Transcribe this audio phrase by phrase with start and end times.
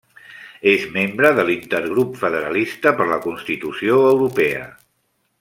[0.69, 4.67] És membre de l'Intergrup Federalista per la Constitució Europea.